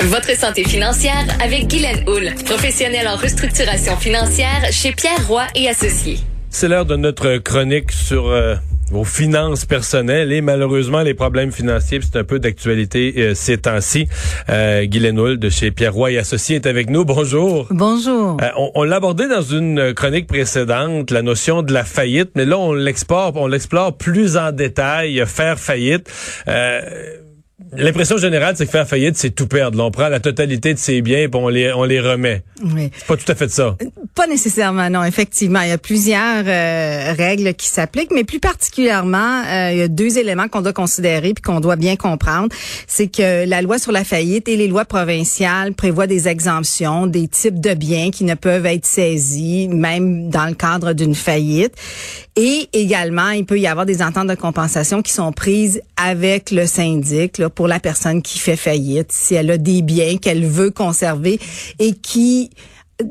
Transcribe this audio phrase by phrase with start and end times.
[0.00, 6.18] Votre santé financière avec Guylaine Houle, professionnelle en restructuration financière chez Pierre Roy et Associés.
[6.50, 8.54] C'est l'heure de notre chronique sur euh,
[8.92, 11.98] vos finances personnelles et malheureusement les problèmes financiers.
[12.00, 14.08] C'est un peu d'actualité euh, ces temps-ci.
[14.48, 17.04] Euh, Guylaine Houle de chez Pierre Roy et Associés est avec nous.
[17.04, 17.66] Bonjour.
[17.70, 18.36] Bonjour.
[18.40, 22.44] Euh, on on l'a abordé dans une chronique précédente, la notion de la faillite, mais
[22.44, 26.08] là on l'explore, on l'explore plus en détail, faire faillite.
[26.46, 26.80] Euh,
[27.72, 29.76] L'impression générale, c'est que faire faillite, c'est tout perdre.
[29.78, 32.42] Là, on prend la totalité de ses biens et on les, on les remet.
[32.64, 32.90] Oui.
[32.96, 33.76] C'est pas tout à fait ça.
[34.14, 35.04] Pas nécessairement, non.
[35.04, 39.82] Effectivement, il y a plusieurs euh, règles qui s'appliquent, mais plus particulièrement, euh, il y
[39.82, 42.48] a deux éléments qu'on doit considérer puis qu'on doit bien comprendre.
[42.86, 47.28] C'est que la loi sur la faillite et les lois provinciales prévoient des exemptions, des
[47.28, 51.74] types de biens qui ne peuvent être saisis, même dans le cadre d'une faillite.
[52.40, 56.66] Et également, il peut y avoir des ententes de compensation qui sont prises avec le
[56.66, 60.70] syndic là, pour la personne qui fait faillite, si elle a des biens qu'elle veut
[60.70, 61.40] conserver
[61.80, 62.50] et qui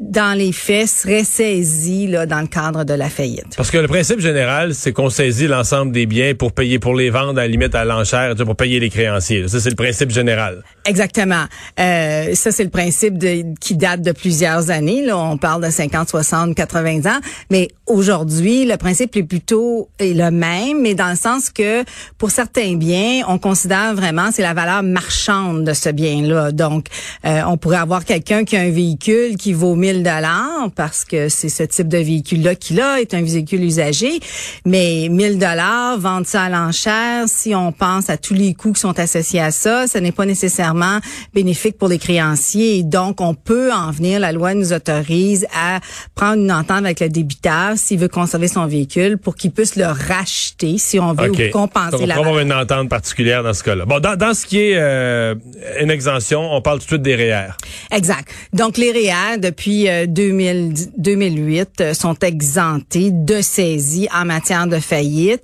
[0.00, 3.54] dans les faits, seraient saisis là, dans le cadre de la faillite.
[3.56, 7.10] Parce que le principe général, c'est qu'on saisit l'ensemble des biens pour payer, pour les
[7.10, 9.46] vendre à la limite à l'enchère, pour payer les créanciers.
[9.48, 10.62] Ça, c'est le principe général.
[10.86, 11.44] Exactement.
[11.80, 15.02] Euh, ça, c'est le principe de, qui date de plusieurs années.
[15.02, 17.20] Là, on parle de 50, 60, 80 ans.
[17.50, 21.84] Mais aujourd'hui, le principe est plutôt est le même, mais dans le sens que
[22.18, 26.52] pour certains biens, on considère vraiment c'est la valeur marchande de ce bien-là.
[26.52, 26.88] Donc,
[27.24, 31.30] euh, on pourrait avoir quelqu'un qui a un véhicule qui vaut 1000 dollars parce que
[31.30, 34.20] c'est ce type de véhicule-là qu'il a, est un véhicule usagé.
[34.66, 38.80] Mais 1000 dollars, vendre ça à l'enchère, si on pense à tous les coûts qui
[38.80, 40.73] sont associés à ça, ce n'est pas nécessairement
[41.32, 42.78] bénéfique pour les créanciers.
[42.78, 45.80] Et donc, on peut en venir, la loi nous autorise à
[46.14, 49.86] prendre une entente avec le débiteur s'il veut conserver son véhicule pour qu'il puisse le
[49.86, 53.54] racheter si on veut ou compenser Donc, on la peut avoir une entente particulière dans
[53.54, 53.84] ce cas-là.
[53.84, 55.34] Bon, dans, dans ce qui est euh,
[55.80, 57.52] une exemption, on parle tout de suite des REER.
[57.90, 58.28] Exact.
[58.52, 64.78] Donc les REER depuis euh, 2000 2008 euh, sont exemptés de saisie en matière de
[64.78, 65.42] faillite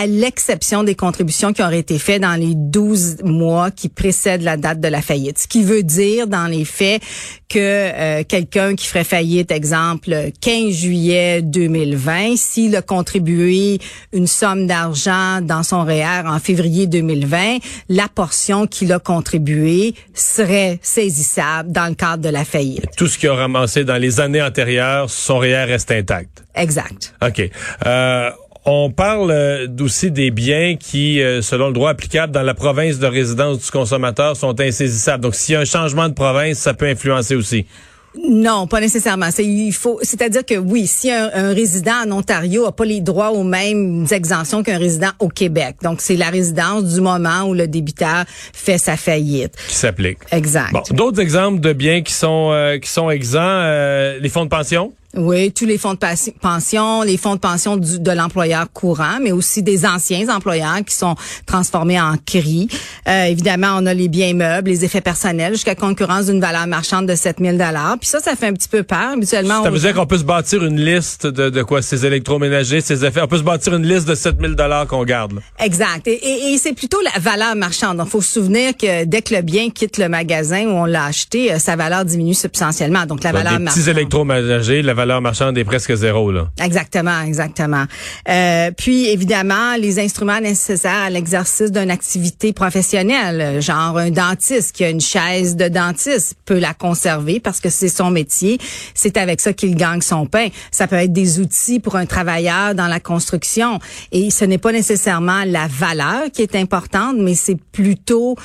[0.00, 4.56] à l'exception des contributions qui auraient été faites dans les 12 mois qui précèdent la
[4.56, 5.38] date de la faillite.
[5.38, 7.02] Ce qui veut dire dans les faits
[7.48, 13.78] que euh, quelqu'un qui ferait faillite, exemple, le 15 juillet 2020, s'il a contribué
[14.14, 17.58] une somme d'argent dans son REER en février 2020,
[17.90, 22.86] la portion qu'il a contribué serait saisissable dans le cadre de la faillite.
[22.96, 26.44] Tout ce qu'il a ramassé dans les années antérieures, son REER reste intact.
[26.54, 27.14] Exact.
[27.22, 27.50] OK.
[27.86, 28.30] Euh,
[28.64, 32.98] on parle euh, aussi des biens qui, euh, selon le droit applicable dans la province
[32.98, 35.22] de résidence du consommateur, sont insaisissables.
[35.22, 37.66] Donc, s'il y a un changement de province, ça peut influencer aussi.
[38.14, 39.30] Non, pas nécessairement.
[39.30, 43.00] C'est il faut, c'est-à-dire que oui, si un, un résident en Ontario a pas les
[43.00, 47.54] droits aux mêmes exemptions qu'un résident au Québec, donc c'est la résidence du moment où
[47.54, 49.54] le débiteur fait sa faillite.
[49.66, 50.18] Qui s'applique.
[50.30, 50.72] Exact.
[50.72, 54.50] Bon, d'autres exemples de biens qui sont euh, qui sont exempts, euh, les fonds de
[54.50, 54.92] pension?
[55.14, 55.98] Oui, tous les fonds de
[56.40, 60.94] pension, les fonds de pension du- de l'employeur courant, mais aussi des anciens employeurs qui
[60.94, 61.14] sont
[61.46, 62.68] transformés en CRI.
[63.08, 67.06] Euh, évidemment, on a les biens meubles, les effets personnels, jusqu'à concurrence d'une valeur marchande
[67.06, 67.96] de 7000 dollars.
[68.00, 69.10] Puis ça, ça fait un petit peu peur.
[69.12, 71.82] Habituellement, Ça veut dire qu'on peut se bâtir une liste de, de quoi?
[71.82, 73.20] Ces électroménagers, ces effets.
[73.20, 75.32] On peut se bâtir une liste de 7000 dollars qu'on garde.
[75.34, 75.40] là.
[75.62, 76.08] Exact.
[76.08, 77.98] Et, et- et c'est plutôt la valeur marchande.
[77.98, 81.04] Donc, faut se souvenir que dès que le bien quitte le magasin où on l'a
[81.04, 83.04] acheté, euh, sa valeur diminue substantiellement.
[83.04, 83.78] Donc, la Donc, valeur marchande.
[83.82, 86.48] petits électroménagers, la valeur marchande est presque zéro là.
[86.62, 87.84] Exactement, exactement.
[88.28, 94.84] Euh, puis évidemment, les instruments nécessaires à l'exercice d'une activité professionnelle, genre un dentiste qui
[94.84, 98.58] a une chaise de dentiste peut la conserver parce que c'est son métier,
[98.94, 100.48] c'est avec ça qu'il gagne son pain.
[100.70, 103.78] Ça peut être des outils pour un travailleur dans la construction
[104.10, 108.36] et ce n'est pas nécessairement la valeur qui est importante, mais c'est plutôt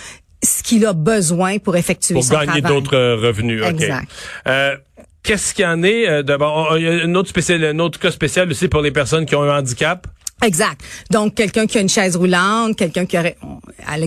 [0.44, 2.62] ce qu'il a besoin pour effectuer Pour son gagner travail.
[2.64, 3.62] d'autres euh, revenus.
[3.64, 3.70] OK.
[3.70, 4.08] Exact.
[4.48, 4.78] Euh,
[5.28, 7.14] Qu'est-ce qu'il y en est euh, de bon, Il y a autre
[7.62, 10.08] un autre cas spécial aussi pour les personnes qui ont un handicap.
[10.46, 10.80] Exact.
[11.10, 13.38] Donc quelqu'un qui a une chaise roulante, quelqu'un qui aurait
[13.88, 13.98] à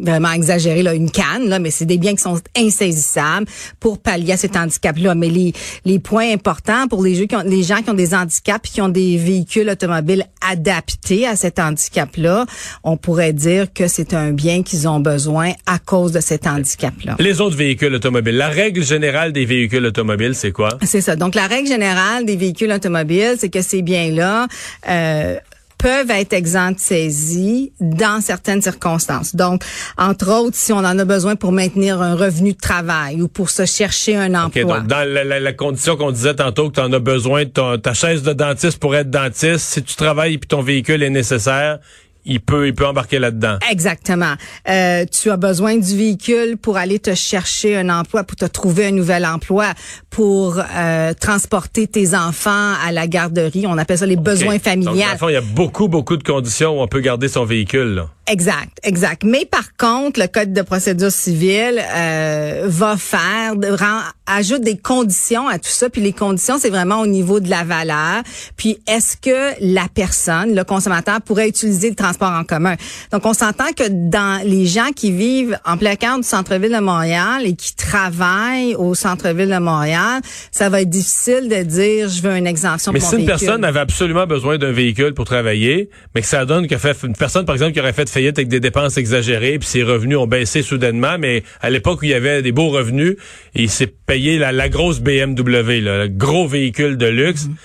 [0.00, 3.46] vraiment exagéré là une canne là, mais c'est des biens qui sont insaisissables
[3.80, 5.14] pour pallier à cet handicap là.
[5.16, 5.52] Mais les
[5.84, 8.88] les points importants pour les, qui ont, les gens qui ont des handicaps qui ont
[8.88, 12.46] des véhicules automobiles adaptés à cet handicap là,
[12.84, 16.94] on pourrait dire que c'est un bien qu'ils ont besoin à cause de cet handicap
[17.04, 17.16] là.
[17.18, 20.78] Les autres véhicules automobiles, la règle générale des véhicules automobiles, c'est quoi?
[20.82, 21.16] C'est ça.
[21.16, 24.46] Donc la règle générale des véhicules automobiles, c'est que ces biens là
[24.88, 25.36] euh,
[25.82, 29.34] peuvent être exempts de saisie dans certaines circonstances.
[29.34, 29.64] Donc,
[29.98, 33.50] entre autres, si on en a besoin pour maintenir un revenu de travail ou pour
[33.50, 34.80] se chercher un emploi.
[34.80, 38.22] donc, dans la, condition qu'on disait tantôt que tu en as besoin de ta chaise
[38.22, 41.78] de dentiste pour être dentiste, si tu travailles et ton véhicule est nécessaire,
[42.24, 43.58] il peut, il peut embarquer là-dedans.
[43.70, 44.34] Exactement.
[44.68, 48.86] Euh, tu as besoin du véhicule pour aller te chercher un emploi, pour te trouver
[48.86, 49.72] un nouvel emploi,
[50.10, 53.64] pour euh, transporter tes enfants à la garderie.
[53.66, 54.92] On appelle ça les besoins familiaux.
[54.94, 57.94] Il y a beaucoup, beaucoup de conditions où on peut garder son véhicule.
[57.94, 58.08] Là.
[58.32, 59.24] Exact, exact.
[59.24, 65.48] Mais par contre, le code de procédure civile euh, va faire, rend, ajoute des conditions
[65.48, 65.90] à tout ça.
[65.90, 68.22] Puis les conditions, c'est vraiment au niveau de la valeur.
[68.56, 72.76] Puis est-ce que la personne, le consommateur, pourrait utiliser le transport en commun?
[73.12, 76.80] Donc on s'entend que dans les gens qui vivent en plein cœur du centre-ville de
[76.80, 82.22] Montréal et qui travaillent au centre-ville de Montréal, ça va être difficile de dire je
[82.22, 82.92] veux une exemption.
[82.92, 86.46] Mais pour si une personne avait absolument besoin d'un véhicule pour travailler, mais que ça
[86.46, 89.58] donne que fait une personne par exemple qui aurait fait faillite avec des dépenses exagérées,
[89.58, 92.68] puis ses revenus ont baissé soudainement, mais à l'époque où il y avait des beaux
[92.68, 93.16] revenus,
[93.54, 97.46] il s'est payé la, grosse BMW, le gros véhicule de luxe.
[97.46, 97.56] Mhm.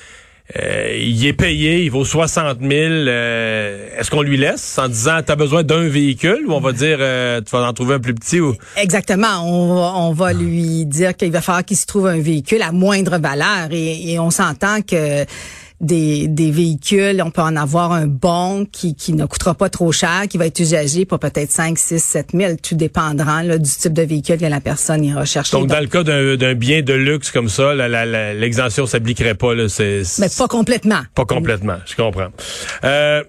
[0.55, 2.71] Euh, il est payé, il vaut 60 000.
[2.71, 6.71] Euh, est-ce qu'on lui laisse en disant tu as besoin d'un véhicule ou on va
[6.71, 8.55] dire euh, tu vas en trouver un plus petit ou?
[8.77, 12.61] Exactement, on va, on va lui dire qu'il va falloir qu'il se trouve un véhicule
[12.61, 15.25] à moindre valeur et, et on s'entend que
[15.79, 19.91] des, des véhicules, on peut en avoir un bon qui, qui ne coûtera pas trop
[19.91, 23.69] cher, qui va être usagé pour peut-être 5, 6, 7 000, tout dépendra là, du
[23.69, 25.57] type de véhicule que la personne ira chercher.
[25.57, 27.75] Donc, dans le cas d'un bien de luxe comme ça,
[28.33, 29.53] l'exemption s'appliquerait pas.
[29.53, 29.67] Là,
[30.19, 31.01] Mais pas complètement.
[31.13, 32.29] Pas complètement, je comprends.
[32.83, 33.23] Euh,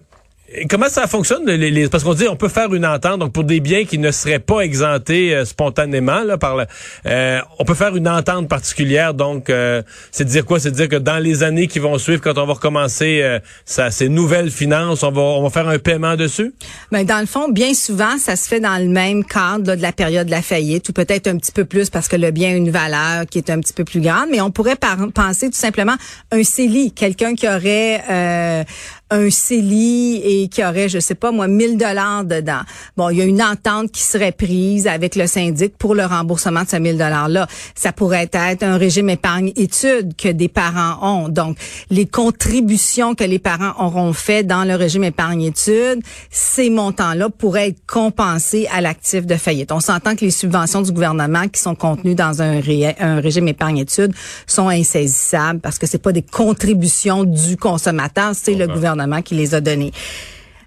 [0.70, 3.60] Comment ça fonctionne les, parce qu'on dit on peut faire une entente donc pour des
[3.60, 6.64] biens qui ne seraient pas exemptés euh, spontanément là par
[7.04, 10.58] euh, on peut faire une entente particulière donc euh, c'est dire quoi?
[10.58, 14.08] C'est dire que dans les années qui vont suivre quand on va recommencer ça ces
[14.08, 16.54] nouvelles finances on va on va faire un paiement dessus?
[16.90, 19.92] Ben dans le fond bien souvent ça se fait dans le même cadre de la
[19.92, 22.56] période de la faillite ou peut-être un petit peu plus parce que le bien a
[22.56, 24.76] une valeur qui est un petit peu plus grande mais on pourrait
[25.14, 25.96] penser tout simplement
[26.30, 28.64] un CELI quelqu'un qui aurait
[29.10, 32.60] un CELI et qui aurait, je sais pas moi, 1000 dollars dedans.
[32.96, 36.62] Bon, il y a une entente qui serait prise avec le syndic pour le remboursement
[36.62, 37.46] de ce 1000 dollars-là.
[37.74, 41.28] Ça pourrait être un régime épargne-études que des parents ont.
[41.28, 41.56] Donc,
[41.90, 47.86] les contributions que les parents auront fait dans le régime épargne-études, ces montants-là pourraient être
[47.86, 49.72] compensés à l'actif de faillite.
[49.72, 52.60] On s'entend que les subventions du gouvernement qui sont contenues dans un,
[53.00, 54.12] un régime épargne-études
[54.46, 58.97] sont insaisissables parce que c'est pas des contributions du consommateur, c'est le gouvernement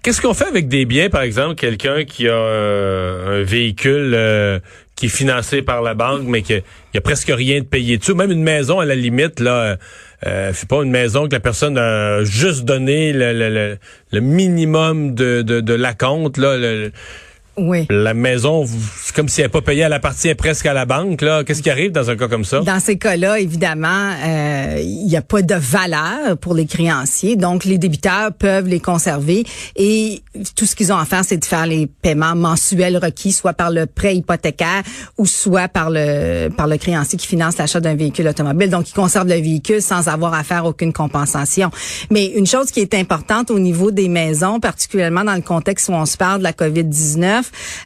[0.02, 4.58] Qu'est-ce qu'on fait avec des biens, par exemple, quelqu'un qui a un véhicule euh,
[4.96, 8.32] qui est financé par la banque, mais qui a, presque rien de payé dessus, même
[8.32, 9.76] une maison à la limite, là,
[10.26, 13.78] euh, c'est pas une maison que la personne a juste donné le,
[14.20, 16.56] minimum de, de, la compte, là.
[17.58, 17.86] Oui.
[17.90, 21.20] La maison, c'est comme si elle n'est pas payée, elle appartient presque à la banque.
[21.20, 22.60] Là, qu'est-ce qui arrive dans un cas comme ça?
[22.60, 27.64] Dans ces cas-là, évidemment, euh, il n'y a pas de valeur pour les créanciers, donc
[27.64, 29.44] les débiteurs peuvent les conserver
[29.76, 30.22] et
[30.56, 33.70] tout ce qu'ils ont à faire, c'est de faire les paiements mensuels requis, soit par
[33.70, 34.82] le prêt hypothécaire
[35.18, 38.70] ou soit par le par le créancier qui finance l'achat d'un véhicule automobile.
[38.70, 41.70] Donc, ils conservent le véhicule sans avoir à faire aucune compensation.
[42.10, 45.92] Mais une chose qui est importante au niveau des maisons, particulièrement dans le contexte où
[45.92, 47.41] on se parle de la COVID 19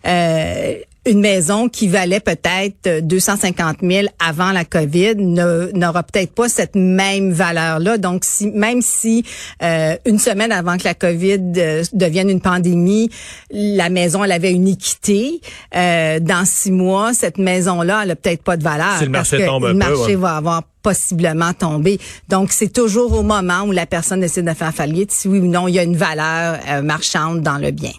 [0.06, 0.74] euh,
[1.08, 7.30] une maison qui valait peut-être 250 000 avant la COVID n'aura peut-être pas cette même
[7.30, 7.96] valeur-là.
[7.98, 9.24] Donc, si, même si
[9.62, 13.08] euh, une semaine avant que la COVID euh, devienne une pandémie,
[13.52, 15.40] la maison elle avait une équité,
[15.72, 18.98] dans six mois, cette maison-là, elle a peut-être pas de valeur.
[18.98, 21.98] Si le marché tombe un le marché va avoir possiblement tombé.
[22.28, 25.46] Donc, c'est toujours au moment où la personne décide de faire faillite, si oui ou
[25.46, 27.92] non, il y a une valeur marchande dans le bien.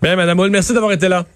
[0.00, 1.26] Bien, Madame Hull, merci d'avoir été là.